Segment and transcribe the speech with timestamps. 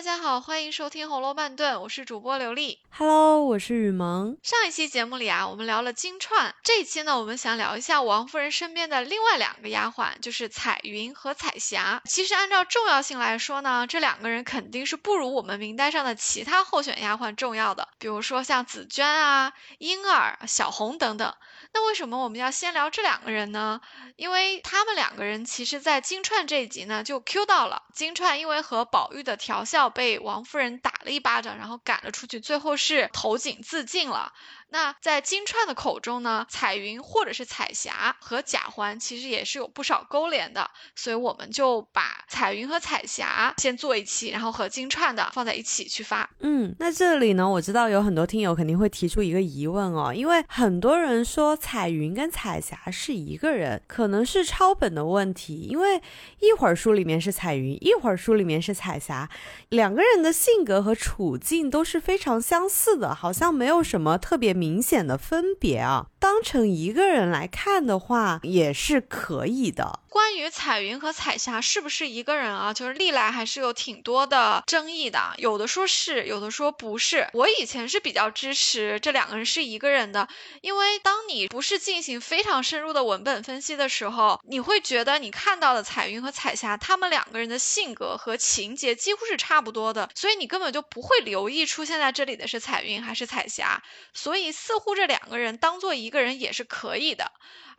[0.00, 2.80] 大家好，欢迎收听《红楼慢炖》，我是主播刘丽。
[2.88, 4.38] Hello，我是雨萌。
[4.42, 12.00] 上一期节目里啊，我们聊了金钏，这一期呢，我们想聊一下王夫人身边的另外两个丫鬟，就是彩云和彩霞。
[12.06, 21.34] 其实按照重要性来说呢，这两个人肯定是不如我们名单上的其他候选丫鬟重要的，比如说像紫娟啊、莺儿、小红等等。
[21.72, 23.82] 那为什么我们要先聊这两个人呢？
[24.16, 27.82] 因为他们两个人其实，在金钏这一集呢就 Q 到了。
[27.92, 34.32] 金钏因为和宝玉的调笑被王夫人打了一巴掌，然后赶了出去，最后是投井自尽了。
[34.70, 46.28] 那在金钏的口中呢，彩云或者是彩霞和贾环其实也是有不少勾连的，所以我们就把彩云和彩霞先做一期，然后和金钏的放在一起去发。
[46.40, 56.00] 嗯，那这里呢，我知道有很多听友肯定会提出一个疑问哦，因为很多人说彩云跟彩霞是一个人，可能是抄本的问题，因为
[56.38, 59.28] 一会儿书里面是彩云，一会儿书里面是彩霞，
[59.70, 66.08] 两个人的性格和处境都是非常相似的，好像没有什么特别明显的分别啊。
[66.20, 69.98] 当成一个人来看的话，也是可以的。
[70.10, 72.74] 关于彩云和彩霞是不是一个人啊？
[72.74, 77.28] 就是历来还是有挺多的争议的，有的说是，有的说不是。
[77.32, 80.28] 我以前是比较支持这两个人是一个人的，
[80.60, 93.80] 因为当你不是进行非常深入的文本分析的时候，你会觉得你看到的彩云和彩霞他们两个人的性格和情节几乎是差不多的，所以你根本就不会留意出现在这里的是彩云还是彩霞。
[94.12, 97.30] 所以似乎这两个人当做一一个人也是可以的。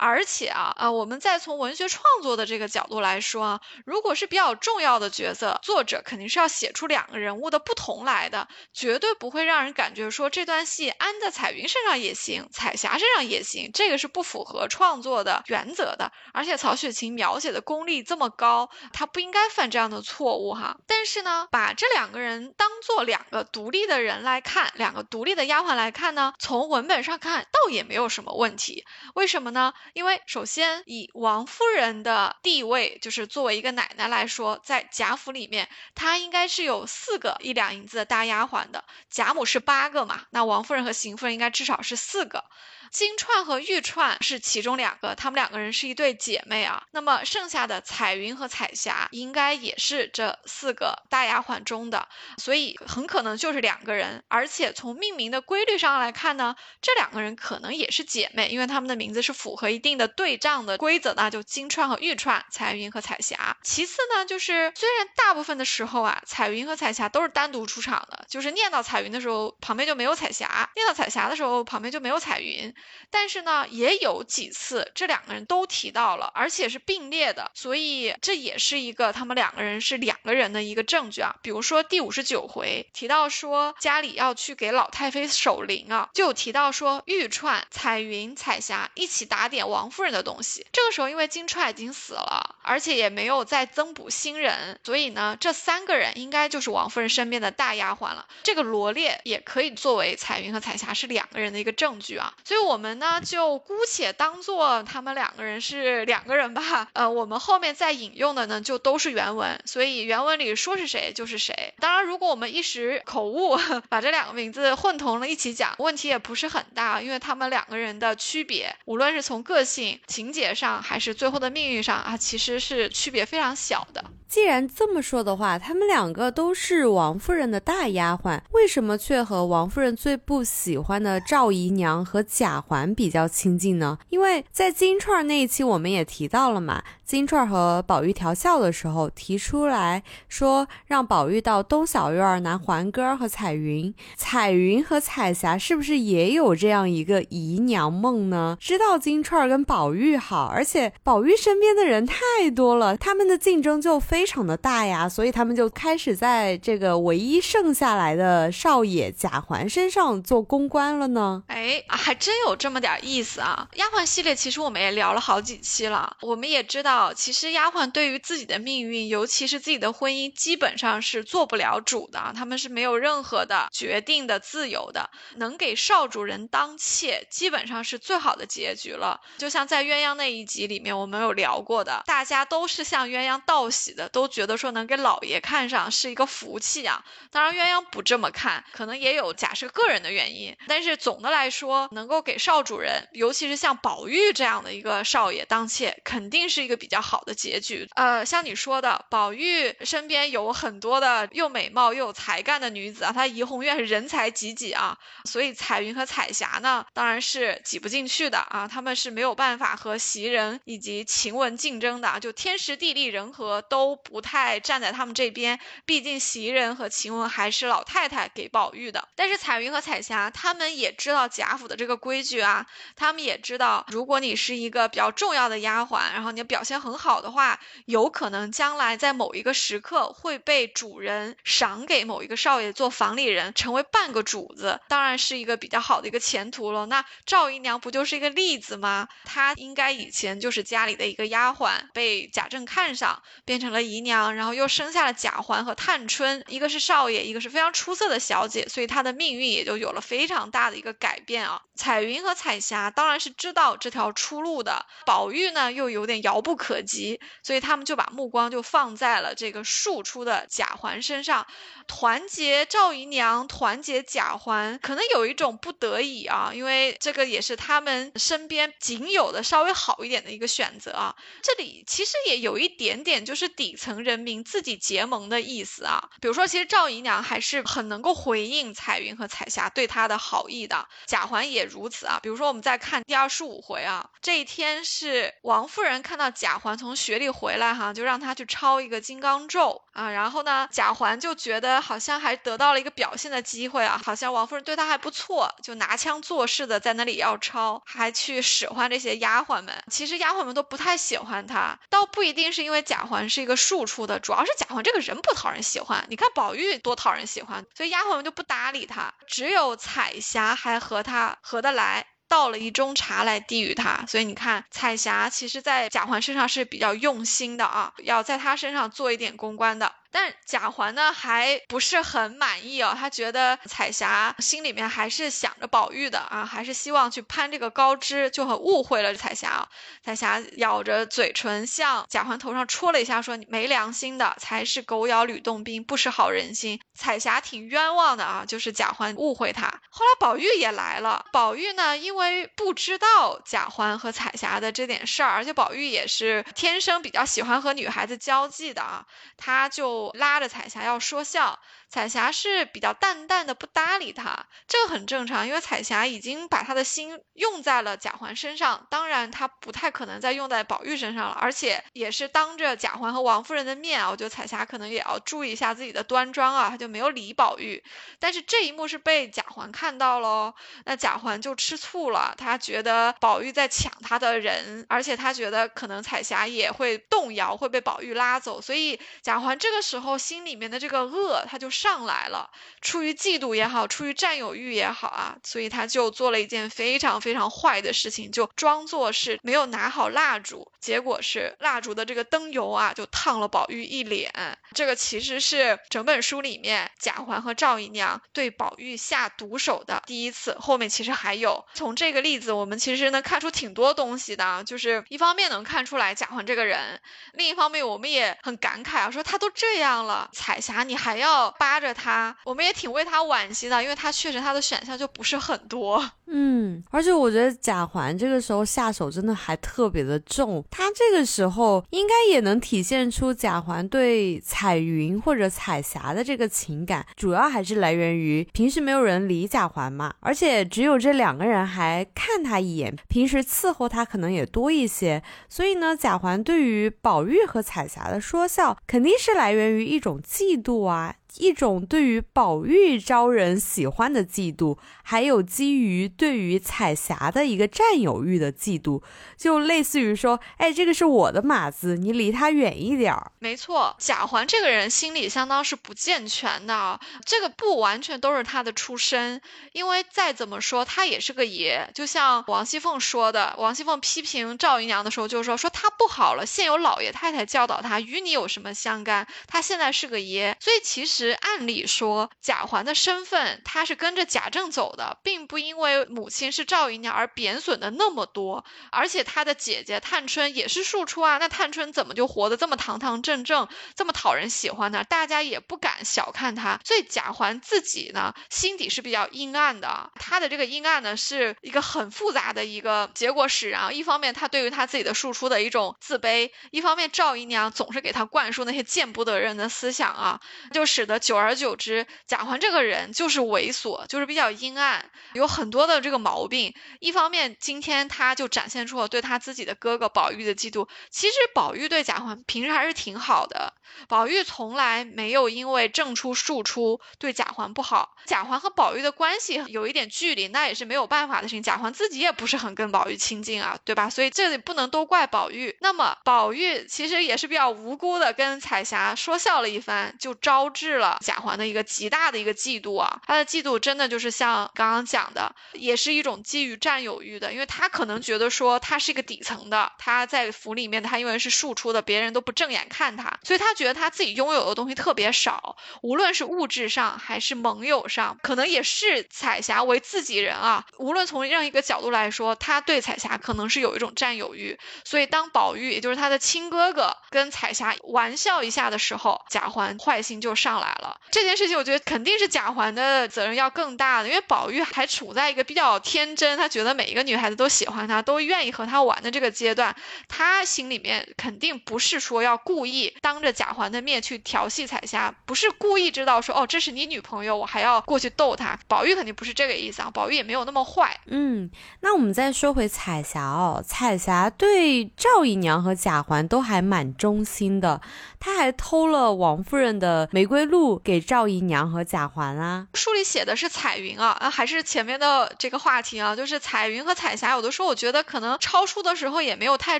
[0.02, 16.12] 而且啊，啊，我们再从文学创作的这个角度来说啊，如果是比较重要的角色，作者肯定是要写出两个人物的不同来的，绝对不会让人感觉说这段戏安在彩云身上也行，彩霞身上也行，这个是不符合创作的原则的。
[16.34, 20.78] 而且曹雪芹描写的功力这么高，他不应该犯这样的错误哈。
[20.88, 28.84] 但是呢，把这两个人当做两个独立的人来看，两个独立的丫鬟来看呢，从文本上看倒也没有什么问题。
[29.14, 29.74] 为什么呢？
[29.94, 42.46] 因为首先以王夫人的地位，就是作为一个奶奶来说，在贾府里面，她应该是有四个一两银子的大丫鬟的，贾母是八个嘛，那王夫人和邢夫人应该至少是四个。
[42.92, 46.84] 金钏和玉钏是其中两个，她们两个人是一对姐妹啊。
[46.92, 54.22] 那么剩下的彩云和彩霞应该也是这四个大丫鬟中的，所以很可能就是两个人。
[54.28, 63.56] 而且从命名的规律上来看呢，这两个人可能也是姐妹，因为她们的名字是符合一定的对仗的规则，那就金钏和玉钏，彩云和彩霞。
[63.64, 72.74] 其次呢，就是虽然大部分的时候啊，彩云和彩霞都是单独出场的，就是念到彩云的时候旁边就没有彩霞，念到彩霞的时候旁边就没有彩云。
[73.10, 81.36] 但是呢，也有几次这两个人都提到了，而且是并列的，所以这也是一个他们两个人是两个人的一个证据啊。
[81.42, 90.66] 比如说第五十九回提到说家里要去给老太妃守灵啊，就有提到说玉钏、彩云、彩霞一起打点王夫人的东西。
[90.72, 98.28] 这个时候因为金钏已经死了，而且也没有再增补新人，所以呢，这三个人应该就是王夫人身边的大丫鬟了。
[98.44, 102.34] 这个罗列也可以作为彩云和彩霞是两个人的一个证据啊。
[102.46, 103.20] 所以我我们呢。
[103.24, 106.88] 就姑且当做他们两个人是两个人吧。
[106.94, 111.74] 呃，我们后面再引用的呢，就都是原文，所以原文里说是谁就是谁。
[111.80, 113.58] 当然，如果我们一时口误，
[113.90, 124.04] 把这两个名字混同了一起讲，问题也不是很大，因为他们两个人的区别，无论是从个性、情节上，还是最后的命运上啊，其实是区别非常小的。
[124.28, 133.98] 既然这么说的话，他们两个都是王夫人的大丫鬟，为什么却和王夫人最不喜欢的赵姨娘和贾还比较亲近呢？
[134.10, 148.58] 因为在金钏那一期我们也提到了嘛，金钏和宝玉调笑的时候提出来说，让宝玉到东小院拿环哥和彩云，彩云和彩霞是不是也有这样一个姨娘梦呢？
[148.60, 154.26] 知道金钏跟宝玉好，而且宝玉身边的人太多了，他们的竞争就非。
[154.32, 161.44] 常的大呀，所以他们就开始在这个唯一剩下来的少爷贾环身上做公关了呢。
[161.48, 163.68] 哎，还真有这么点意思啊！
[163.76, 175.10] 丫鬟系列其实我们也聊了好几期了，我们也知道，其实丫鬟对于自己的命运，尤其是自己的婚姻，基本上是做不了主的，他们是没有任何的决定的自由的。
[175.36, 179.20] 能给少主人当妾，基本上是最好的结局了。
[179.38, 184.10] 就像在鸳鸯那一集里面，我们有聊过的，大家都是向鸳鸯道喜的。
[184.10, 187.04] 都觉得说能给老爷看上是一个福气啊。
[187.32, 190.56] 当然鸳鸯不这么看，可能也有假设个人的原因。
[190.68, 197.88] 但是总的来说，能够给少主人，尤其是像宝玉这样的一个少爷当妾，肯定是一个比较好的结局。
[197.96, 215.60] 呃，像你说的，宝玉身边有很多的又美貌又有才干的女子啊，他怡红院是人才济济啊，所以彩云和彩霞呢，当然是挤不进去的啊，他们是没有办法和袭人以及晴雯竞争的，就天时地利人和都不太站在他们这边。
[215.86, 236.86] 毕竟袭人和晴雯还是老太太给宝玉的，但是彩云和彩霞他们也知道贾府的这个规矩啊，他们也知道，如果你是一个比较重要的丫鬟，然后你的表现很好的话，有可能将来在某一个时刻会被主人赏给某一个少爷做房里人，成为半个主子，当然是一个比较好的一个前途了。
[236.86, 239.08] 那赵姨娘不就是一个例子吗？
[239.26, 251.62] 她应该以前就是家里的一个丫鬟，被贾政看上，变成了姨娘，然后又生下了贾环和探春，一个是少爷，一个是非常出色的小姐，所以她的命运也就有了非常大的一个改变啊。
[251.76, 261.48] 彩云和彩霞当然是知道这条出路的，宝玉呢又有点遥不可及，所以他们就把目光就放在了这个庶出的贾环身上。
[261.88, 271.16] 团结赵姨娘，团结贾环，可能有一种不得已啊，因为这个也是他们身边仅有的稍微好一点的一个选择啊。
[271.42, 276.10] 这里其实也有一点点就是底层人民自己结盟的意思啊。
[276.22, 282.20] 比如说，其实赵姨娘还是很能够回应彩云和彩霞对她的好意的，贾环也如此啊。
[282.22, 291.80] 比如说，我们再看第二十五回啊，这一天是王夫人看到贾贾环从学里回来哈，就让他去抄一个金刚咒啊，然后呢，贾环就觉得。
[291.80, 294.00] 好像还得到了一个表现的机会啊！
[294.04, 299.74] 好像王夫人对他还不错，就拿腔作势的在那里要抄，还去使唤这些丫鬟们。
[299.90, 306.06] 其实丫鬟们都不太喜欢他，倒不一定是因为贾环是一个庶出的，主要是贾环这个人不讨人喜欢。
[306.10, 309.14] 你看宝玉多讨人喜欢，所以丫鬟们就不搭理他。
[309.26, 314.06] 只有彩霞还和他合得来，倒了一盅茶来递与他。
[314.08, 319.92] 所以你看，彩霞其实在贾环身上是比较用心的啊，要在他身上做一点公关的。
[320.12, 329.70] 但贾环呢还不是很满意哦，他觉得彩霞心里面还是想着宝玉的啊，还是希望去攀这个高枝，就很误会了彩霞啊。
[330.04, 339.68] 彩霞咬着嘴唇向贾环头上戳了一下，说：“你没良心的才是狗咬吕洞宾，不识好人心。”彩霞挺冤枉的啊，就是贾环误会她。
[339.90, 349.06] 后来宝玉也来了，宝玉呢因为不知道贾环和彩霞的这点事儿，而且宝玉也是天生比较喜欢和女孩子交际的啊，
[349.38, 350.01] 他就。
[350.16, 351.60] 拉着彩霞要说笑。
[351.92, 367.84] 彩霞是比较淡淡的不搭理他，这个很正常，因为彩霞已经把他的心用在了贾环身上，当然他不太可能再用在宝玉身上了，而且也是当着贾环和王夫人的面啊，我觉得彩霞可能也要注意一下自己的端庄啊，他就没有理宝玉。
[368.20, 370.54] 但是这一幕是被贾环看到喽，
[370.86, 381.70] 那贾环就吃醋了，他觉得宝玉在抢他的人，而且他觉得可能彩霞也会动摇，会被宝玉拉走，所以贾环这个时时候心里面的这个恶，他就。
[381.82, 382.48] 上来了，
[382.82, 394.32] 出于嫉妒也好，出于占有欲也好啊，所以他就做了一件非常非常坏的事情，就装作是没有拿好蜡烛，结果是蜡烛的这个灯油啊，就烫了宝玉一脸。
[394.76, 401.66] 这个其实是整本书里面贾环和赵姨娘对宝玉下毒手的第一次，后面其实还有。
[401.74, 407.02] 从这个例子，我们其实能看出挺多东西的，就是一方面能看出来贾环这个人，
[407.34, 411.82] 另一方面我们也很感慨啊，说他都这样这样了，彩霞你还要扒。
[411.82, 416.12] 着他，我们也挺为他惋惜的，因为他确实他的选项就不是很多。
[416.34, 441.16] 嗯，而且我觉得贾环这个时候下手真的还特别的重，他这个时候应该也能体现出贾环对彩云或者彩霞的这个情感，主要还是来源于平时没有人理贾环嘛，而且只有这两个人还看他一眼，平时伺候他可能也多一些，所以呢，贾环对于宝玉和彩霞的说笑，肯定是来源于一种嫉妒啊。
[441.38, 449.02] 一种对于宝玉招人喜欢的嫉妒，还有基于对于彩霞的一个占有欲的嫉妒，
[449.38, 453.32] 就类似于说，哎，这个是我的马子，你离他远一点儿。
[453.40, 469.26] 没错，贾环这个人心理相当是不健全的，这个不完全都是他的出身，因为再怎么说他也是个爷，就像王熙凤说的，王熙凤批评赵姨娘的时候就说，说他不好了，现有老爷太太教导他，与你有什么相干？
[469.48, 471.21] 他现在是个爷，所以其实。
[471.22, 478.66] 实按理说贾环的身份他是跟着贾政走的，并不因为母亲是赵姨娘而贬损的那么多。
[478.92, 485.04] 而且他的姐姐探春也是庶出啊，那探春怎么就活得这么堂堂正正，这么讨人喜欢呢？
[485.04, 486.80] 大家也不敢小看她。
[486.84, 490.12] 所以贾环自己呢，心底是比较阴暗的。
[490.16, 493.96] 他的这个阴暗呢，是一个很复杂的一个结果使然。
[493.96, 500.40] 一方面，他对于他自己的庶出的一种自卑；一方面，赵姨娘总是给他灌输那些见不得人的思想啊，
[500.72, 506.74] 就使得久而久之，贾环这个人就是猥琐，就是比较阴暗，有很多的这个毛病。
[507.00, 510.88] 一方面，今天他就展现出了对他自己的哥哥宝玉的嫉妒。
[511.10, 513.74] 其实宝玉对贾环平时还是挺好的，
[514.08, 518.16] 宝玉从来没有因为正出庶出对贾环不好。
[518.26, 521.64] 贾环和宝玉的关系有一点距离，那也是没有办法的事情。
[521.64, 524.10] 贾环自己也不是很跟宝玉亲近啊，对吧？
[524.10, 525.76] 所以这里不能都怪宝玉。
[525.82, 533.22] 那么宝玉其实也是比较无辜的，跟彩霞说笑了一番，就招致了贾环的一个极大的一个嫉妒啊。
[533.26, 550.86] 他的嫉妒真的就是像刚刚讲的，也是一种基于占有欲的，因为他可能觉得说他是一个底层的，他在府里面他因为是庶出的，别人都不正眼看他，所以他觉得他自己拥有的东西特别少，无论是物质上还是盟友上，可能也是彩霞为自己人啊。
[550.98, 554.78] 无论从任何一个角度来说，他对彩霞可能是有一种占有欲。
[555.04, 561.20] 所以当宝玉，也就是他的亲哥哥，跟彩霞玩笑一下的时候，贾环坏心就上来了。
[561.32, 569.96] 这件事情，我觉得肯定是贾环的责任要更大的，因为宝玉还处在一个比较天真，他觉得每一个女孩子都喜欢他，都愿意和他玩的这个阶段，
[570.28, 578.80] 他心里面肯定不是说要故意当着贾环的面去调戏彩霞，不是故意知道说哦这是你女朋友，我还要过去逗她。
[578.88, 581.16] 宝玉肯定不是这个意思啊，宝玉也没有那么坏。
[581.28, 588.02] 嗯，那我们再说回彩霞哦，彩霞对赵姨娘和贾环都还蛮忠心的，
[588.40, 592.88] 她还偷了王夫人的玫瑰露给赵姨娘和贾环啊。
[592.96, 600.00] 书里写的是彩云啊，啊还是前面的这个话题啊，就是彩云和彩霞，有的时候我觉得可能抄书的时候也没有太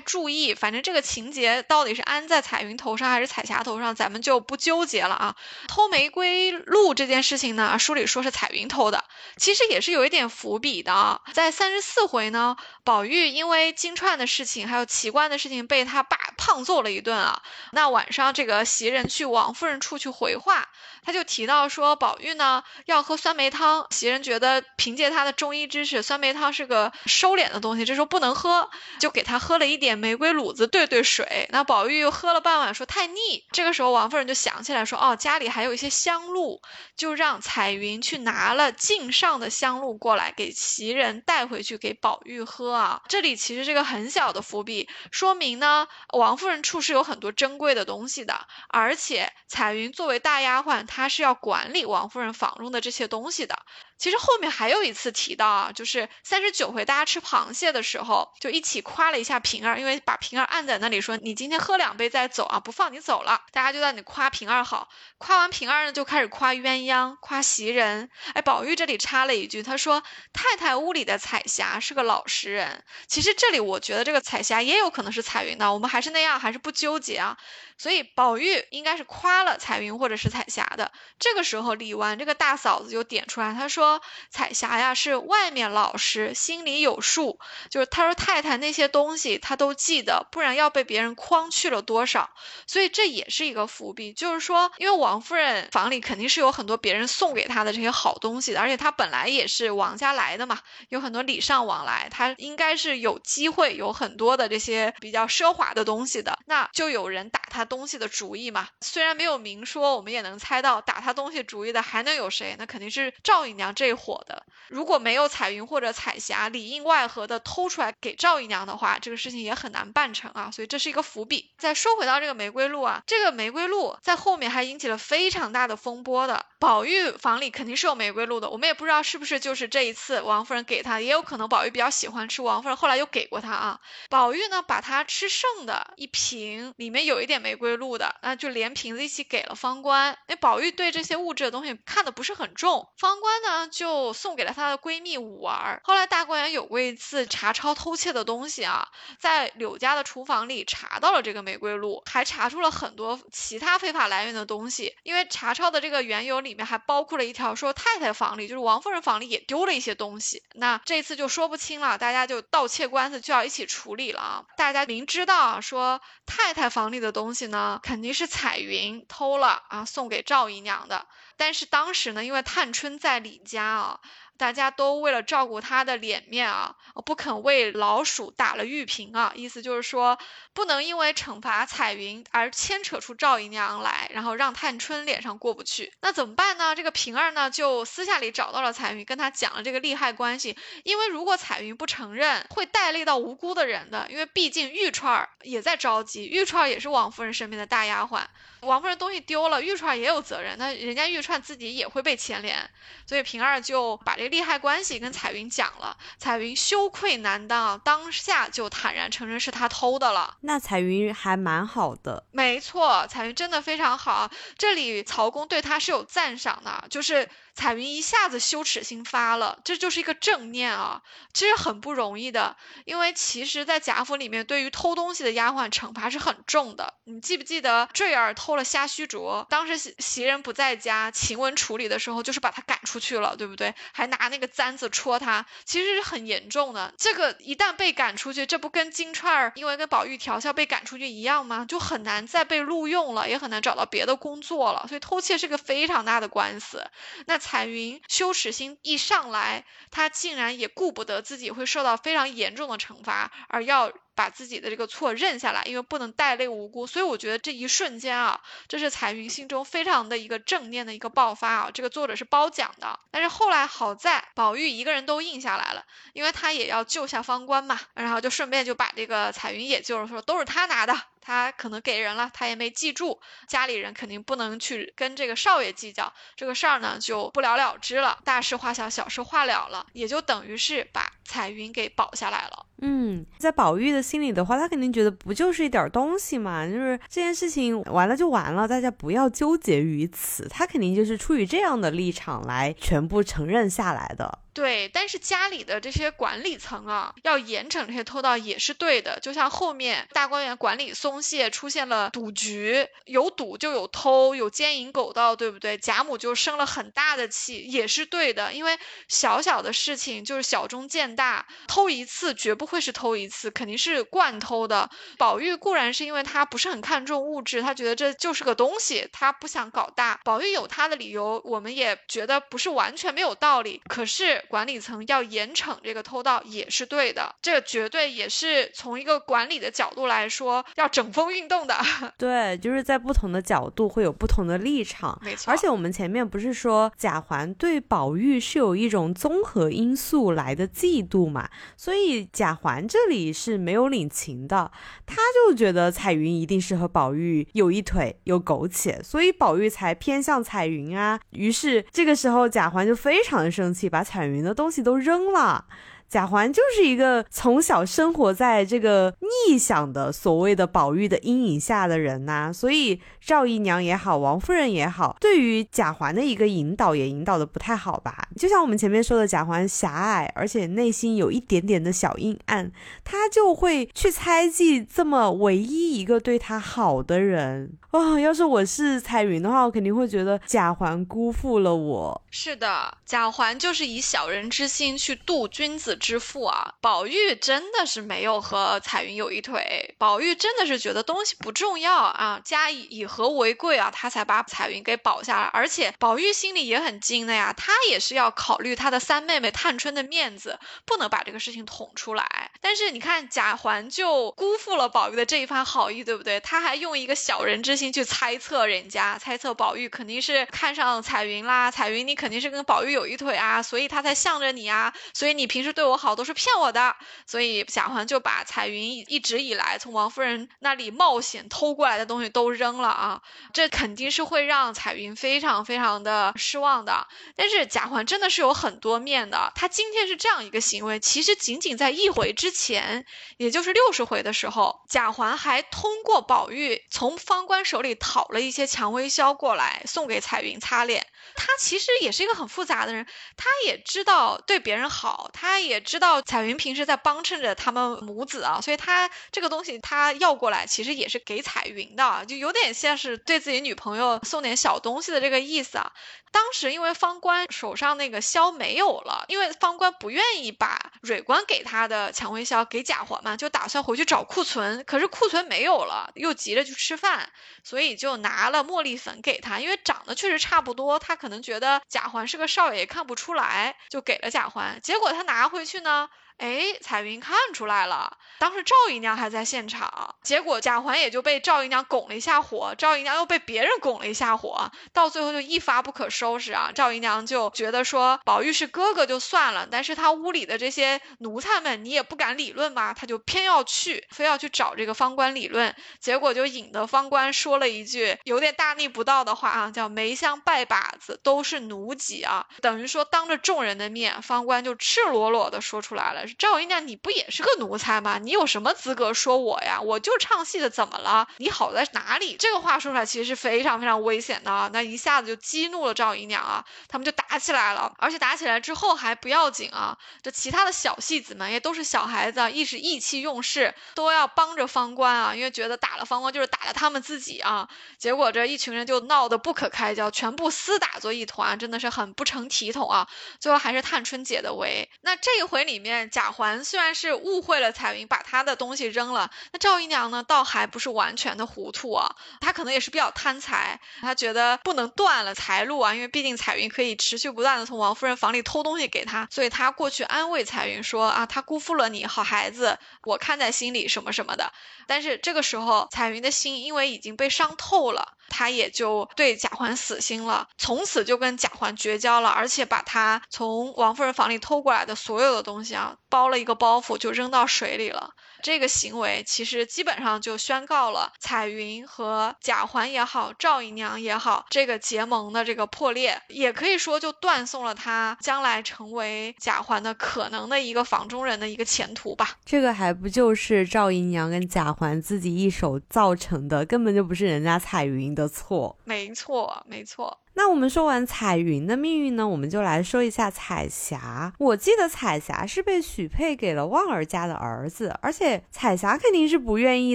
[0.00, 5.36] 注意，反正这个情节到底是安在彩云头上还是彩霞头上，咱们就不纠结了啊。
[5.66, 9.04] 偷玫瑰露这件事情呢，书里说是彩云偷的，
[9.36, 17.42] 其实也是有一点伏笔的啊，在三十四回呢，宝玉因为金钏的事情还有奇观的事情被他爸胖揍了一顿啊，
[17.72, 20.68] 那晚上这个袭人去王夫人处去回话。
[21.04, 31.48] 他就提到说，宝玉呢要喝酸梅汤，袭人觉得凭借他的中医知识，酸梅汤是个收敛的东西，这时候不能喝，就给他喝了一点玫瑰卤子兑兑水。
[31.50, 33.41] 那宝玉又喝了半碗，说太腻。
[33.50, 36.60] 这个时候王夫人就想起来说，哦，家里还有一些香露，
[36.96, 43.02] 就让彩云去拿了镜上的香露过来，给袭人带回去给宝玉喝啊。
[43.08, 50.86] 这里其实是个很小的伏笔，说明呢，王夫人处是有很多珍贵的东西的，而且彩云作为大丫鬟。
[50.86, 53.58] 她是要管理王夫人房中的这些东西的。
[54.02, 64.88] 其实后面还有一次提到啊，就是三十九回大家吃螃蟹的时候，就一起夸了一下平儿，因为把平儿按在那里说：“你今天喝两杯再走啊，不放你走了。”大家就在那里夸平儿好。
[65.18, 68.10] 夸完平儿呢，就开始夸鸳鸯，夸袭人。
[68.34, 70.02] 哎，宝玉这里插了一句，他说
[70.34, 77.38] ：“太太屋里的彩霞是个老实人。”其实这里我觉得这个彩霞也有可能是彩云的，我们还是那样，还是不纠结啊。
[77.78, 80.90] 所以宝玉应该是夸了彩云或者是彩霞的。
[81.20, 83.91] 这个时候李纨这个大嫂子就点出来，她说。
[84.30, 87.38] 彩霞呀，是外面老实，心里有数。
[87.70, 92.30] 就是他说太太那些东西他都记得，不然要被别人诓去了多少。
[92.66, 106.38] 所以这也是一个伏笔，就是说，因为王夫人房里肯定是有很多别人送给她的这些好东西的，而且她本来也是王家来的嘛，有很多礼尚往来，她应该是有机会有很多的这些比较奢华的东西的。
[106.46, 112.56] 那就有人打她东西的主意嘛，虽然没有明说，我们也能猜到打她东西主意的还能有谁？
[112.58, 114.22] 那肯定是赵姨娘这伙。
[114.26, 121.50] 的，如果没有彩云或者彩霞里应外合的偷出来给赵姨娘的话，这个事情也很难办成啊，所以这是一个伏笔。
[121.58, 126.46] 再说回到这个玫瑰露啊，这个玫瑰露在后面还引起了非常大的风波的。
[126.58, 133.80] 宝玉房里肯定是有玫瑰露的，我们也不知道是不是就是这一次王夫人给他，也有可能宝玉比较喜欢吃，王夫人后来又给过他啊。
[134.08, 140.16] 宝玉呢，把他吃剩的一瓶里面有一点玫瑰露的，那就连瓶子一起给了方官。
[140.28, 145.80] 那宝玉对这些物质的东西看的不是很重，方官呢就送给了她的闺蜜五儿。
[145.84, 148.88] 后来大观园有过一次查抄偷窃的东西啊，
[149.18, 154.94] 在柳家的厨房里查到了这个玫瑰露，还查出了很多其他非法来源的东西。
[155.02, 160.42] 因为查抄的这个缘由里面还包括了一条说太太房里，就是王夫人房里也丢了一些东西。
[160.54, 164.44] 那这次就说不清了，大家就盗窃官司就要一起处理了啊！
[164.56, 171.06] 大家明知道啊，说太太房里的东西呢，肯定是彩云偷了啊，送给赵姨娘的。
[171.36, 174.00] 但是当时呢，因为探春在李家啊。
[174.42, 176.74] 大家都为了照顾她的脸面啊，
[177.06, 180.18] 不肯为老鼠打了玉瓶啊，意思就是说，
[180.52, 185.92] 不能因为惩罚彩云而牵扯出赵姨娘来，然后让探春脸上过不去。
[186.00, 186.74] 那怎么办呢？
[186.74, 190.58] 这个平儿呢，就私下里找到了彩云，跟她讲了这个利害关系。
[190.82, 194.08] 因为如果彩云不承认，会带累到无辜的人的。
[194.10, 198.24] 因为毕竟玉串儿也在着急，玉串儿也是王夫人身边的大丫鬟。
[198.62, 202.68] 王夫人东西丢了，玉钏也有责任，那人家玉钏自己也会被牵连，
[203.06, 210.38] 所以平儿就把这利害关系跟彩云讲了，彩云羞愧难当，当下就坦然承认是他偷的了。
[210.40, 217.28] 那彩云还蛮好的，没错，彩云真的非常好，这里曹公对他是有赞赏的，就是。
[217.54, 221.02] 彩云一下子羞耻心发了，这就是一个正念啊，
[221.34, 222.56] 其实很不容易的。
[222.86, 226.94] 因为其实，在贾府里面，对于偷东西的丫鬟惩罚是很重的。
[227.04, 233.74] 你记不记得坠儿偷了虾须镯，当时袭袭人不在家，晴雯处理的时候，就是把他赶出去了，对不对？
[233.92, 236.94] 还拿那个簪子戳他，其实是很严重的。
[236.96, 241.66] 这个一旦被赶出去，这不跟金钏儿因为跟宝玉调笑被赶出去一样吗？
[241.68, 244.86] 就很难再被录用了，也很难找到别的工作了。
[244.88, 246.82] 所以偷窃是个非常大的官司。
[247.26, 247.41] 那。
[247.42, 256.86] 彩云羞耻心一上来，他竟然也顾不得自己会受到非常严重的惩罚，而要把自己的这个错认下来，因为不能带累无辜。
[256.86, 261.70] 所以我觉得这一瞬间啊，这是彩云心中非常的一个正念的一个爆发啊。
[261.72, 262.98] 这个作者是褒奖的。
[263.10, 270.94] 但是后来好在宝玉一个人都应下来了，因为他也要救下方官嘛，然后就顺便就把这个彩云也救了，说都是他拿的。
[271.24, 282.66] 他可能给人了，他也没记住，家里人肯定不能去跟这个少爷计较，这个事儿呢就不了了之了，大事化小，小事化了了，也就等于是把彩云给保下来了。
[282.78, 294.38] 嗯，在宝玉的心里的话，他肯定觉得不就是一点东西嘛，就是这件事情完了就完了，大家不要纠结于此，他肯定就是出于这样的立场来全部承认下来的。
[294.54, 299.18] 对，但是家里的这些管理层啊，要严惩这些偷盗也是对的。
[299.20, 305.78] 就像后面大观园管理松懈，出现了赌局，有赌就有偷，有奸淫狗盗，对不对？
[305.78, 308.52] 贾母就生了很大的气，也是对的。
[308.52, 308.78] 因为
[309.08, 314.90] 小小的事情就是小中见大，偷一次绝不会是偷一次，肯定是惯偷的。
[315.16, 320.20] 宝玉固然是因为他不是很看重物质，他觉得这就是个东西，他不想搞大。
[320.24, 323.80] 宝玉有他的理由，我们也觉得不是完全没有道理。
[323.88, 324.41] 可是。
[324.48, 331.74] 管理层要严惩这个偷盗也是对的，这个绝对也是从一个管理的角度来说要整风运动的。
[332.18, 335.50] 对，就是在不同的角度会有不同的立场，没错。
[335.50, 341.48] 而且我们前面不是说贾环对宝玉是有一种综合因素来的嫉妒嘛？
[341.76, 344.70] 所以贾环这里是没有领情的，
[345.06, 351.20] 他就觉得彩云一定是和宝玉有一腿有苟且，所以宝玉才偏向彩云啊。
[351.30, 354.31] 于是这个时候贾环就非常的生气，把彩云。
[354.32, 355.66] 云的东西都扔了。
[356.08, 359.14] 贾环就是一个从小生活在这个
[359.48, 368.28] 逆想的所谓的宝玉的阴影下的人呐，所以赵姨娘也好，王夫人也好，对于贾环的一个引导也引导的不太好吧？
[368.36, 372.70] 就像我们前面说的，贾环狭隘，而且内心有一点点的小阴暗，
[373.02, 378.18] 他就会去猜忌这么唯一一个对他好的人哦。
[378.20, 382.22] 要是我是彩云的话，我肯定会觉得贾环辜负了我。
[382.30, 385.96] 是的，贾环就是以小人之心去度君子。
[386.02, 395.44] 之腹啊，宝玉真的是没有和彩云有一腿，宝玉真的是觉得东西不重要啊，家以以和为贵啊，他才把彩云给保下来。
[395.52, 402.50] 而且宝玉心里也很精的呀，他也是要考虑他的三妹妹探春的面子，不能把这个事情捅出来。
[402.60, 406.38] 但是你看贾环就辜负了宝玉的这一番好意，对不对？
[406.40, 416.02] 他还用一个小人之心去猜测人家，猜测宝玉肯定是看上彩云啦，彩云你肯定是跟宝玉有一腿啊，所以他才向着你啊，所以你平时对我。
[416.02, 416.96] 好都是骗我的，
[417.28, 423.22] 所以贾环就把彩云一直以来从王夫人那里冒险偷过来的东西都扔了啊！
[423.52, 427.06] 这肯定是会让彩云非常非常的失望的。
[427.36, 433.06] 但是贾环真的是有很多面的，他今天是这样一个行为，其实仅仅在一回之前，
[433.36, 441.06] 也就是六十回的时候，贾环还通过宝玉从方官手里讨了一些蔷薇销过来送给彩云擦脸。
[441.34, 455.92] 他其实也是一个很复杂的人，他也知道对别人好，他也知道彩云平时在帮衬着他们母子啊，所以他这个东西他要过来，其实也是给彩云的，就有点像是对自己女朋友送点小东西的这个意思啊。
[456.32, 467.30] 当时因为方官手上那个箫没有了，因为方官不愿意把蕊官给他的蔷薇箫给贾伙嘛，就打算回去找库存，可是库存没有了，又急着去吃饭，
[467.64, 474.80] 所以就拿了茉莉粉给他，因为长得确实差不多，他可能觉得贾环是个少爷，看不出来，就给了贾环。
[474.82, 476.08] 结果他拿回去呢。
[476.42, 486.72] 哎，彩云看出来了，当时赵姨娘还在现场，结果贾环也就被赵姨娘拱了一下火，赵姨娘又被别人拱了一下火，到最后就一发不可收拾啊！
[486.74, 492.92] 赵姨娘就觉得说，宝玉是哥哥就算了，但是他屋里的这些奴才们，你也不敢理论吗？
[492.92, 506.24] 他就偏要去，非要去找这个方官理论，结果就引得方官说了一句有点大逆不道的话啊，叫梅香拜把子都是奴籍啊，等于说当着众人的面，方官就赤裸裸的说出来了。
[506.38, 508.18] 赵姨娘，你不也是个奴才吗？
[508.18, 509.80] 你有什么资格说我呀？
[509.80, 511.26] 我就唱戏的，怎么了？
[511.38, 512.36] 你好在哪里？
[512.36, 527.68] 这个话说出来其实是非常非常危险的啊，那一下子就激怒了赵姨娘啊，他们就打起来了，而且打起来之后还不要紧啊，这其他的小戏子们也都是小孩子，一时意气用事，都要帮着方官啊，因为觉得打了方官就是打了他们自己啊，
[527.98, 533.08] 结果这一群人就闹得不可开交，全部厮打作一团，真的是很不成体统啊。
[533.40, 534.88] 最后还是探春解的围。
[535.02, 536.30] 那这一回里面贾。
[536.32, 542.16] 环虽然是误会了彩云，把他的东西扔了，那赵姨娘呢，倒还不是完全的糊涂啊。
[542.40, 554.52] 她可能也是比较贪财，她觉得不能断了财路啊，因为毕竟彩云可以持续不断的从王夫人房里偷东西给她，所以她过去安慰彩云说啊，她辜负了你，好孩子，我看在心里什么什么的。
[554.86, 558.14] 但是这个时候，彩云的心因为已经被伤透了。
[558.34, 568.10] 他也就对贾环死心了，从此就跟贾环绝交了，而且把他从王夫人房里偷过来的所有的东西啊，包了一个包袱就扔到水里了。
[568.42, 582.36] 这个行为其实基本上就宣告了彩云和贾环也好，赵姨娘也好，这个结盟的这个破裂，也可以说就断送了他将来成为贾环的可能的一个房中人的一个前途吧。
[582.44, 588.76] 这个还不就是赵姨娘跟贾环自己一手造成的，根本就不是人家彩云的错。
[588.84, 590.18] 没错，没错。
[590.34, 594.32] 那我们说完彩云的命运呢，我们就来说一下彩霞。
[594.38, 599.94] 我记得彩霞是被许配给了旺儿家的儿子，而且彩霞肯定是不愿意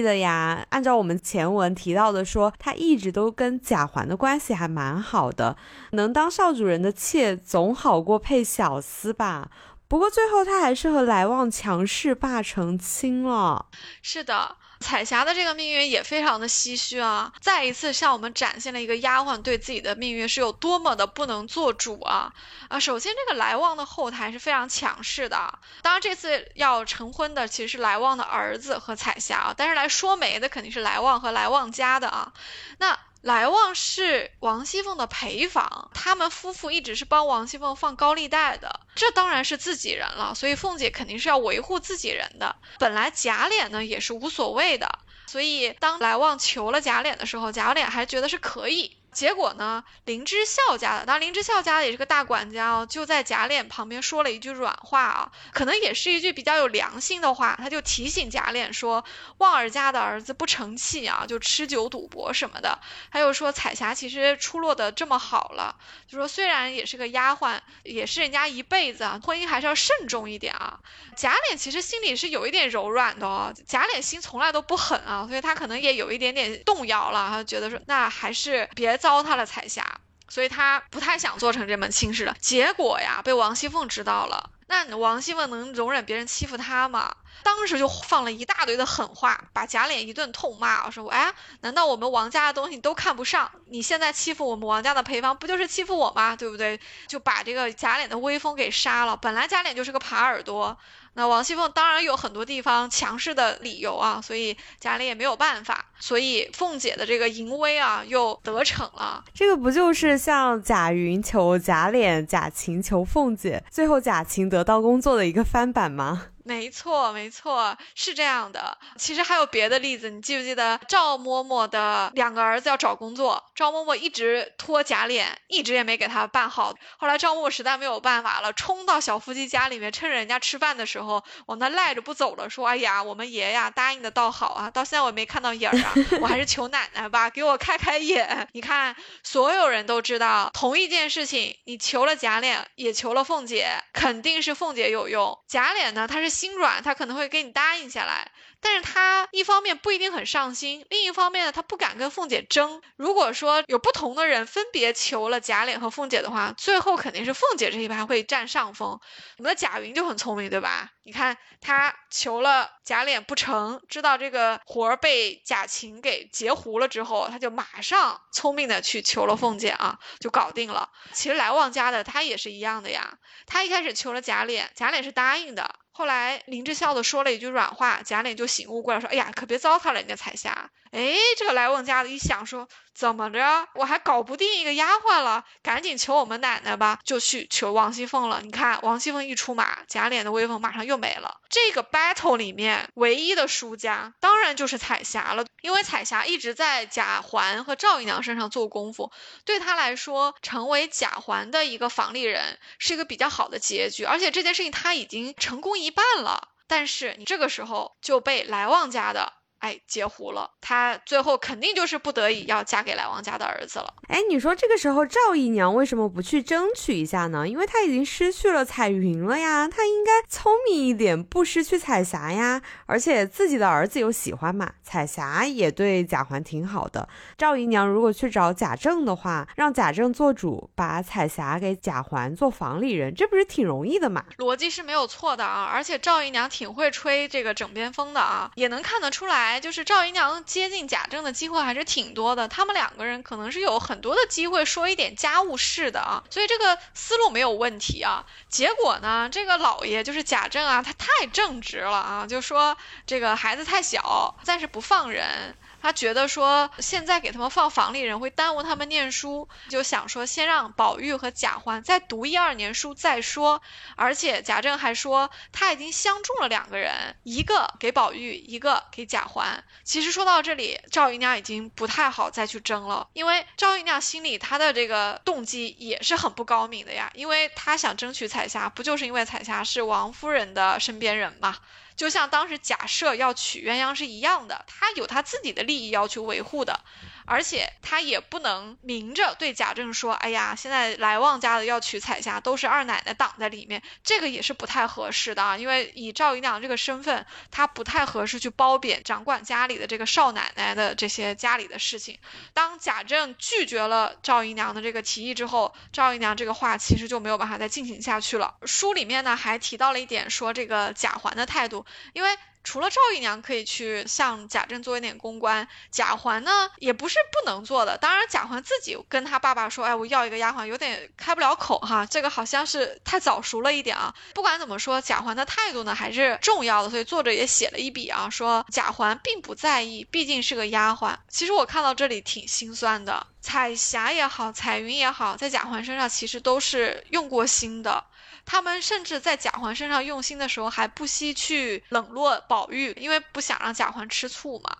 [0.00, 0.64] 的呀。
[0.70, 5.56] 按照我们前文提到的说，她一直都跟贾环的关系还蛮好的，
[5.92, 9.50] 能当少主人的妾总好过配小厮吧。
[9.88, 13.66] 不过最后她还是和来旺强势霸成亲了。
[14.00, 14.56] 是的。
[14.80, 17.32] 彩霞的这个命运也非常的唏嘘啊！
[17.40, 22.32] 再一次向我们展现了一个丫鬟对自己的命运是有多么的不能做主啊！
[22.68, 32.32] 啊，首先这个来旺的后台是非常强势的，当然这次要成婚的其实是来旺的儿子和彩霞啊，但是来说媒的肯定是来旺和来旺家的啊，
[32.78, 32.98] 那。
[33.28, 42.56] 来旺是王熙凤的陪房，他们夫妇一直是帮王熙凤放高利贷的，这当然是自己人了，所以凤姐肯定是要维护自己人的。
[42.78, 44.88] 本来贾琏呢也是无所谓的，
[45.26, 48.96] 所以当来旺求了贾琏的时候，贾琏还觉得是可以。
[49.18, 59.04] 结果呢，林之孝家的，当然林之孝家也是个大管家哦，就在贾琏旁边说了一句软话啊，可能也是一句比较有良心的话，他就提醒贾琏说，
[59.38, 62.78] 旺儿家的儿子不成器啊，就吃酒赌博什么的。
[63.10, 65.74] 还有说彩霞其实出落的这么好了，
[66.06, 70.78] 就说虽然也是个丫鬟，也是人家一辈子啊，婚姻还是要慎重一点啊。
[71.16, 79.07] 贾琏其实心里是有一点柔软的哦，贾琏心从来都不狠啊，所以他可能也有一点点动摇了，他觉得说那还是别再。
[79.08, 79.82] 糟蹋了彩霞，
[80.28, 82.36] 所以他不太想做成这门亲事了。
[82.38, 84.50] 结果呀，被王熙凤知道了。
[84.66, 87.16] 那王熙凤能容忍别人欺负她吗？
[87.42, 90.90] 当时就放了一大堆的狠话，把贾琏一顿痛骂。
[90.90, 93.50] 说：“哎，难道我们王家的东西你都看不上？
[93.68, 96.36] 你现在欺负我们王家的陪房，不就是欺负我吗？
[96.36, 96.78] 对不对？
[97.06, 99.16] 就把这个贾琏的威风给杀了。
[99.16, 100.76] 本来贾琏就是个耙耳朵。”
[101.18, 109.24] 那王熙凤当然有很多地方强势的理由啊，所以贾琏也没有办法，所以凤姐的这个淫威啊又得逞了。
[109.34, 116.26] 这个不就是像贾云求贾琏，贾琴求凤姐，最后贾琴得到工作的一个翻版吗？
[116.48, 118.78] 没错，没错，是这样的。
[118.96, 126.74] 其实还有别的例子，你记不记得赵嬷嬷的两个儿子要找工作，赵嬷嬷一直拖假脸，一直也没给他办好。
[126.96, 145.38] 后来赵嬷嬷实在没有办法了，冲到小夫妻家里面，趁着人家吃饭的时候，往那赖着不走了，说：“哎呀，我们爷呀答应的倒好啊，到现在我也没看到影儿啊，我还是求奶奶吧，给我开开眼。”你看，所有人都知道同一件事情，你求了假脸，也求了凤姐，肯定是凤姐有用。
[145.46, 146.37] 假脸呢，它是。
[146.38, 152.80] 心软，他可能会给你答应下来，但是他一方面不一定很上心，另一方面呢，他不敢跟凤姐争。
[152.94, 159.00] 如果说有不同的人分别求了贾琏和凤姐的话，最后肯定是凤姐这一派会占上风。
[159.38, 160.92] 我们的贾云就很聪明，对吧？
[161.02, 170.88] 你看他求了贾琏不成，知道这个活儿被贾琴给截胡了之后，他就马上聪明的去求了凤姐啊，就搞定了。
[171.12, 175.74] 其实来旺家的他也是一样的呀，他一开始求了贾琏，贾琏是答应的。
[175.98, 182.68] 后来林志孝的说了一句软话，贾琏就醒悟过来，说：“哎呀，可别糟蹋了人家彩霞。”哎，这个来旺家的一想说。
[182.94, 183.68] 怎么着？
[183.74, 188.40] 我还搞不定一个丫鬟了，赶紧求我们奶奶吧，就去求王熙凤了。
[188.42, 191.36] 你看，王熙凤一出马，贾琏的威风马上又没了。
[191.48, 199.12] 这个 battle 里面唯一的输家，当然就是彩霞了，因为彩霞一直在贾环和赵姨娘身上做功夫，
[199.44, 206.48] 对她来说，成为贾环的一个房里人是一个比较好的结局，而且这件事情她已经成功一半了。
[206.66, 209.34] 但是你这个时候就被来旺家的。
[209.58, 213.92] 哎，截胡了，她最后肯定就是不得已要嫁给来王家的儿子了。
[214.08, 217.48] 哎，你说这个时候赵姨娘为什么不去争取一下呢？
[217.48, 222.62] 因为她已经失去了彩云了呀，她应该聪明一点，不失去彩霞呀。
[222.86, 227.08] 而且自己的儿子有喜欢嘛，彩霞也对贾环挺好的。
[227.36, 234.24] 赵姨娘如果去找贾政的话，让贾政做主，把彩霞给贾环做房里人，这不是挺容易的嘛？
[234.38, 239.47] 逻辑是没有错的啊，而且赵姨娘挺会吹这个枕边风的啊，也能看得出来。
[239.48, 248.26] 来就是赵姨娘接近贾政的机会还是挺多的，他们两个人可能是有很多的机会说一点家务事的啊，所以这个思路没有问题啊。
[248.50, 255.56] 结果呢，这个老爷就是贾政啊，他太正直了啊，就说这个孩子太小，暂时不放人。
[255.80, 263.62] 他觉得说现在给他们放房里人会耽误他们念书，就想说先让宝玉和贾环再读一二年书再说。
[263.94, 269.37] 而且贾政还说他已经相中了两个人，一个给宝玉，一个给贾环。
[269.84, 281.56] 其实说到这里，赵姨娘已经不太好再去争了，因为赵姨娘心里她的这个动机也是很不高明的呀，因为她想争取彩霞，不就是因为彩霞是王夫人的身边人嘛？
[281.96, 286.80] 就像当时假设要娶鸳鸯是一样的，她有她自己的利益要去维护的。
[287.28, 295.58] 而且他也不能明着对贾政说：“哎呀，现在来旺家的要娶彩霞，都是二奶奶挡在里面，这个也是不太合适的啊。
[295.58, 302.18] 因为以赵姨娘这个身份，她不太合适去褒贬掌管家里的这个少奶奶的这些家里的事情。
[302.54, 308.54] 当贾政拒绝了赵姨娘的这个提议之后，赵姨娘这个话其实就没有办法再进行下去了。
[308.64, 312.30] 书里面呢还提到了一点，说这个贾环的态度，因为。
[312.64, 317.96] 除了赵姨娘可以去向贾政做一点公关，贾环呢也不是不能做的。
[317.96, 324.14] 当然，贾环自己跟他爸爸说：“哎，我要一个丫鬟，有点开不了口哈。”这个好像是太早熟了一点啊。
[324.34, 331.16] 不管怎么说，贾环的态度呢还是重要的，所以作者也写了一笔啊，说贾环并不在意，毕竟是个丫鬟。
[331.28, 338.04] 其实我看到这里挺心酸的，彩霞也好，彩云也好，在贾环身上其实都是用过心的。
[338.50, 344.74] 他们甚至在贾环身上用心的时候，还不惜去冷落宝玉，因为不想让贾环吃醋嘛。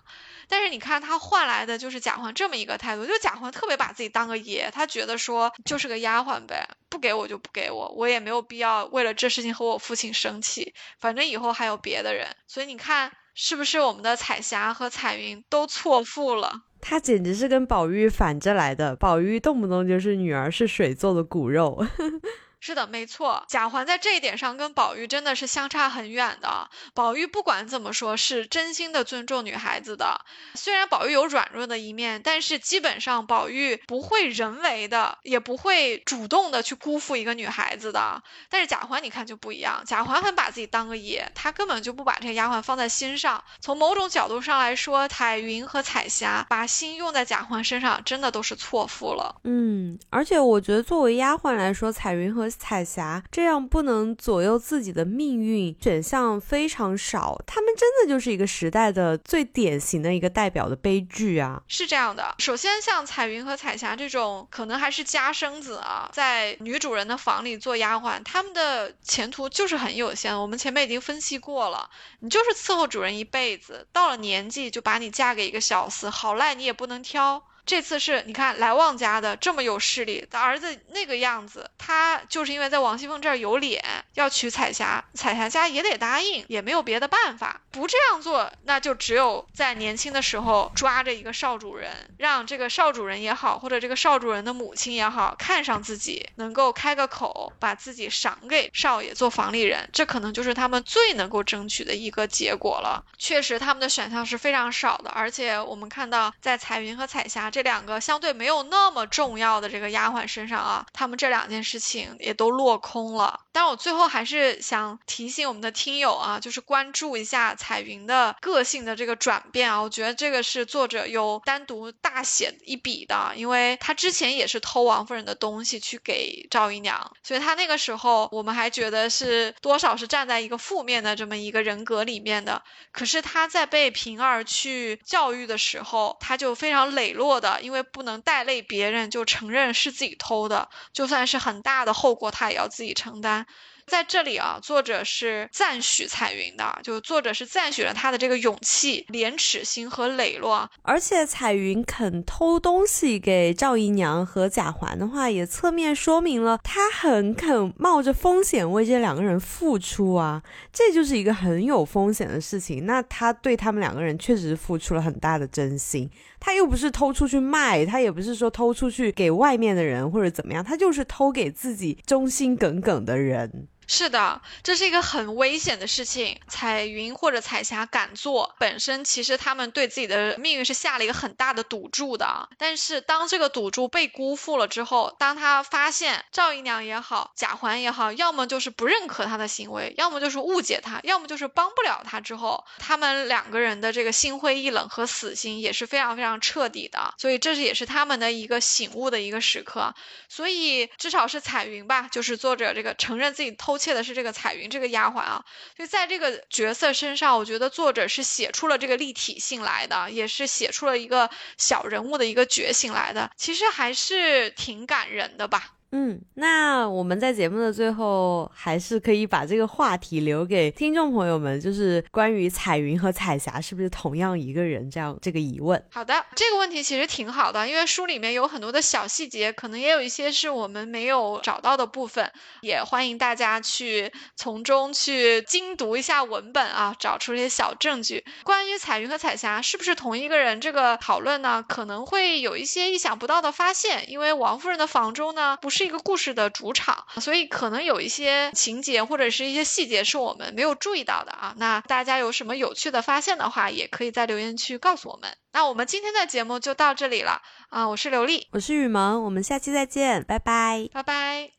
[0.48, 12.26] 但是你看他换来的就是贾环这么一个态度，就贾环特别把自己当个爷，他觉得说就是个丫鬟呗，不给我就不给我，我也没有必要为了这事情和我父亲生气，反正以后还有别的人。
[12.46, 16.62] 所以你看，是不是我们的彩霞和彩云都错付了？
[16.80, 21.84] 他简直是跟宝玉反着来的，宝玉动不动就是女儿是水做的骨肉。
[22.60, 26.68] 是的，没错，贾环在这一点上跟宝玉真的是相差很远的。
[26.92, 30.20] 宝玉不管怎么说，是真心的尊重女孩子的。
[30.54, 38.22] 虽然宝玉有软弱的一面，但是基本上宝玉不会人为的，也不会主动的去辜负一个女孩子的。
[38.48, 43.42] 但是贾环你看就不一样，贾环很把自己当个爷，他根本就不把这个丫鬟放在心上。
[43.60, 49.36] 从某种角度上来说，彩云和彩霞把心用在贾环身上，真的都是错付了。
[49.44, 61.62] 嗯，而且我觉得作为丫鬟来说，彩云和彩霞这样不能左右自己的命运，选项非常少，他们真的就是一个时代的最典型的一个代表的悲剧啊！
[61.68, 70.38] 是这样的，首先像彩云和彩霞这种可能还是家生子啊，在女主人的房里做丫鬟，他们的前途就是很有限。
[70.38, 77.42] 我们前面已经分析过了，你就是伺候主人一辈子，到了年纪就把你嫁给一个小厮，好赖你也不能挑。
[77.68, 87.60] 这次是你看来旺家的这么有势力的儿子那个样子，他就是因为在王熙凤这儿有脸要娶彩霞，彩霞家也得答应，也没有别的办法。
[87.70, 103.04] 不这样做，那就只有在年轻的时候抓着一个少主人，让这个少主人也好，或者这个少主人的母亲也好，看上自己，能够开个口，把自己赏给少爷做房里人，这可能就是他们最能够争取的一个结果了。
[103.18, 107.57] 确实，他们的选项是非常少的，而且我们看到在彩云和彩霞这。
[107.58, 113.40] 这两个相对没有那么重要的这个丫鬟身上啊，他们这两件事情也都落空了。
[113.50, 119.82] 但我最后还是想提醒我们的听友啊，就是关注一下彩云的个性的这个转变啊。
[119.82, 132.62] 我觉得这个是作者有单独大写一笔的，因为他之前也是偷王夫人的东西去给赵姨娘，所以他那个时候我们还觉得是多少是站在一个负面的这么一个人格里面的。
[132.92, 137.47] 可是他在被平儿去教育的时候，他就非常磊落的。
[137.60, 143.46] 因为不能带累别人，就承认是自己偷的，就算是很大的后果，他也要自己承担。
[143.88, 150.70] 在这里啊，作者是赞许彩云的，就作者是赞许了他的这个勇气、廉耻心和磊落。
[150.82, 162.84] 而且彩云肯偷东西给赵姨娘和贾环的话，也侧面说明了他很肯冒着风险为这两个人付出啊，这就是一个很有风险的事情。
[162.84, 173.68] 那他对他们两个人确实付出了很大的真心，他又不是偷出去卖，他也不是说偷出去给外面的人或者怎么样，他就是偷给自己忠心耿耿的人。
[173.90, 176.38] 是的，这是一个很危险的事情。
[176.46, 182.46] 彩云或者彩霞敢做，本身其实他们对自己的命运是下了一个很大的赌注的。
[182.58, 197.14] 但是当这个赌注被辜负了之后，当他发现赵姨娘也好，贾环也好，要么就是不认可他的行为，要么就是误解他，要么就是帮不了他之后，他们两个人的这个心灰意冷和死心也是非常非常彻底的。
[197.16, 199.94] 所以这是也是他们的一个醒悟的一个时刻。
[200.28, 203.77] 所以至少是彩云吧，就是作者这个承认自己偷。
[203.78, 205.44] 切的是这个彩云这个丫鬟啊，
[205.76, 215.77] 就在这个角色身上，我觉得作者是写出了这个立体性来的，也是写出了一个小人物的一个觉醒来的，其实还是挺感人的吧。
[215.90, 225.82] 嗯，那我们在节目的最后，还是可以把这个话题留给听众朋友们，就是关于彩云和彩霞是不是同样一个人这样这个疑问。
[225.90, 238.22] 好的，这个问题其实挺好的，因为书里面有很多的小细节，可能也有一些是我们没有找到的部分，也欢迎大家去从中去精读一下文本啊，找出一些小证据。
[238.44, 245.77] 关于彩云和彩霞是不是同一个人这个讨论呢，可能会有一些意想不到的发现，因为王夫人的房中呢不是。
[245.78, 251.54] 是一个故事的主场，所以可能有一些情节或者是一些细节是我们没有注意到的啊。
[251.56, 255.30] 那大家有什么有趣的发现的话，也可以在留言区告诉我们。
[255.52, 257.88] 那我们今天的节目就到这里了啊！
[257.88, 261.57] 我是刘丽，我是雨萌，我们下期再见，拜拜，拜拜。